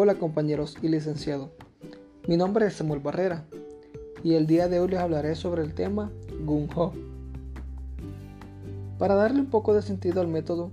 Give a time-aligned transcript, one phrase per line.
[0.00, 1.50] Hola compañeros y licenciado.
[2.28, 3.46] Mi nombre es Samuel Barrera
[4.22, 6.12] y el día de hoy les hablaré sobre el tema
[6.44, 6.92] Gung Ho.
[8.96, 10.70] Para darle un poco de sentido al método,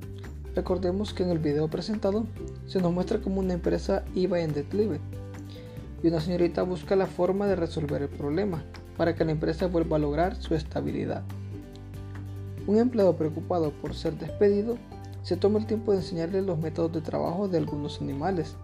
[0.54, 2.27] recordemos que en el video presentado
[2.68, 5.00] se nos muestra cómo una empresa iba en declive
[6.04, 8.64] y una señorita busca la forma de resolver el problema
[8.96, 11.23] para que la empresa vuelva a lograr su estabilidad.
[12.68, 14.78] Un empleado preocupado por ser despedido
[15.23, 18.55] se toma el tiempo de enseñarle los métodos de trabajo de algunos animales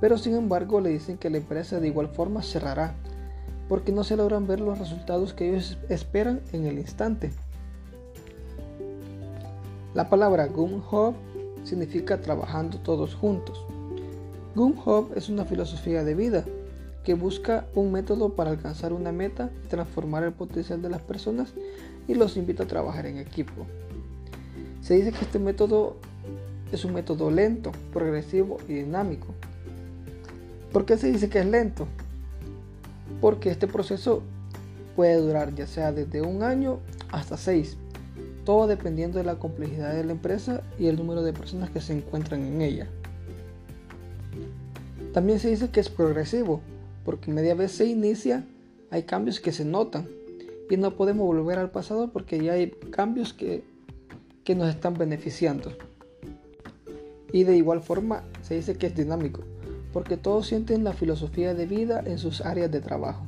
[0.00, 2.94] pero sin embargo le dicen que la empresa de igual forma cerrará,
[3.68, 7.32] porque no se logran ver los resultados que ellos esperan en el instante.
[9.94, 11.14] La palabra Gung Ho
[11.62, 13.64] significa trabajando todos juntos.
[14.54, 16.44] Gung Ho es una filosofía de vida
[17.04, 21.52] que busca un método para alcanzar una meta y transformar el potencial de las personas
[22.08, 23.66] y los invita a trabajar en equipo.
[24.80, 25.96] Se dice que este método
[26.72, 29.28] es un método lento, progresivo y dinámico,
[30.74, 31.86] ¿Por qué se dice que es lento?
[33.20, 34.24] Porque este proceso
[34.96, 36.80] puede durar ya sea desde un año
[37.12, 37.76] hasta seis,
[38.44, 41.96] todo dependiendo de la complejidad de la empresa y el número de personas que se
[41.96, 42.88] encuentran en ella.
[45.12, 46.60] También se dice que es progresivo,
[47.04, 48.44] porque media vez se inicia,
[48.90, 50.08] hay cambios que se notan
[50.68, 53.62] y no podemos volver al pasado porque ya hay cambios que,
[54.56, 55.70] nos están beneficiando.
[57.32, 59.44] Y de igual forma se dice que es dinámico,
[59.94, 63.24] porque todos sienten la filosofía de vida en sus áreas de trabajo.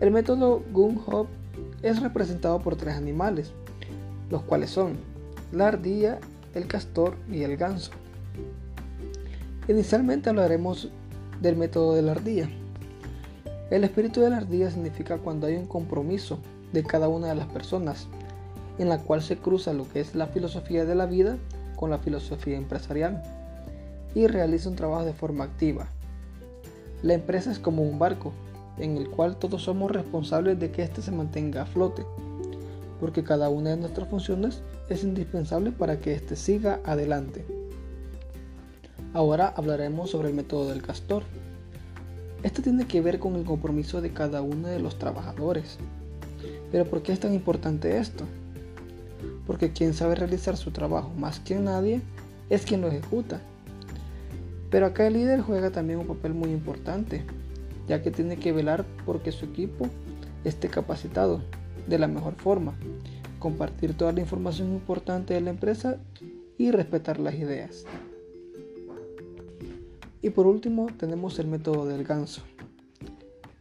[0.00, 1.26] El método Gung Ho
[1.82, 3.52] es representado por tres animales,
[4.30, 4.96] los cuales son
[5.52, 6.20] la ardilla,
[6.54, 7.90] el castor y el ganso.
[9.68, 10.88] Inicialmente hablaremos
[11.42, 12.48] del método de la ardilla.
[13.70, 16.38] El espíritu de la ardilla significa cuando hay un compromiso
[16.72, 18.08] de cada una de las personas,
[18.78, 21.36] en la cual se cruza lo que es la filosofía de la vida
[21.76, 23.22] con la filosofía empresarial
[24.14, 25.88] y realiza un trabajo de forma activa.
[27.02, 28.32] La empresa es como un barco
[28.78, 32.04] en el cual todos somos responsables de que éste se mantenga a flote,
[33.00, 37.44] porque cada una de nuestras funciones es indispensable para que éste siga adelante.
[39.12, 41.22] Ahora hablaremos sobre el método del castor.
[42.42, 45.78] Este tiene que ver con el compromiso de cada uno de los trabajadores.
[46.72, 48.24] Pero ¿por qué es tan importante esto?
[49.46, 52.02] Porque quien sabe realizar su trabajo más que nadie
[52.50, 53.40] es quien lo ejecuta
[54.74, 57.22] pero acá el líder juega también un papel muy importante,
[57.86, 59.86] ya que tiene que velar porque su equipo
[60.42, 61.42] esté capacitado
[61.86, 62.74] de la mejor forma,
[63.38, 65.98] compartir toda la información importante de la empresa
[66.58, 67.84] y respetar las ideas.
[70.22, 72.42] Y por último tenemos el método del ganso.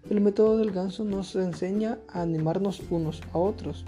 [0.10, 3.86] El método del ganso nos enseña a animarnos unos a otros,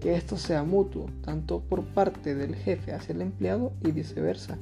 [0.00, 4.56] que esto sea mutuo, tanto por parte del jefe hacia el empleado y viceversa.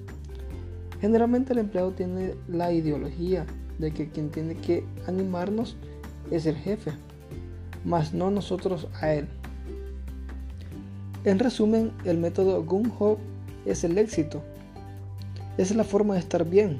[1.02, 3.44] Generalmente el empleado tiene la ideología
[3.80, 5.76] de que quien tiene que animarnos
[6.30, 6.92] es el jefe,
[7.84, 9.26] mas no nosotros a él.
[11.24, 13.18] En resumen, el método Gung Ho
[13.66, 14.44] es el éxito.
[15.58, 16.78] Es la forma de estar bien,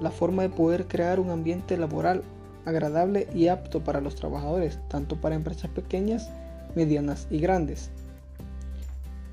[0.00, 2.24] la forma de poder crear un ambiente laboral
[2.64, 6.28] agradable y apto para los trabajadores, tanto para empresas pequeñas,
[6.74, 7.90] medianas y grandes.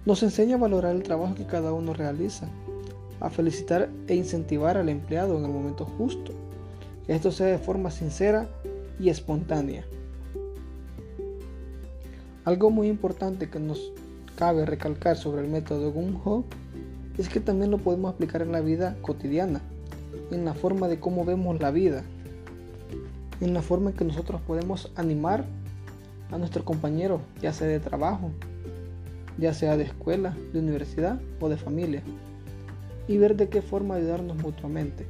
[0.06, 2.48] Nos enseña a valorar el trabajo que cada uno realiza
[3.20, 6.34] a felicitar e incentivar al empleado en el momento justo.
[7.06, 8.48] Que esto sea de forma sincera
[9.00, 9.86] y espontánea.
[12.44, 13.92] Algo muy importante que nos
[14.36, 16.44] cabe recalcar sobre el método Gung Ho
[17.18, 19.62] es que también lo podemos aplicar en la vida cotidiana,
[20.32, 22.04] en la forma de cómo vemos la vida,
[23.40, 25.46] en la forma en que nosotros podemos animar
[26.32, 28.32] a nuestro compañero, ya sea de trabajo,
[29.38, 32.04] ya sea de escuela, de universidad o de familia
[33.08, 35.06] y ver de qué forma ayudarnos mutuamente.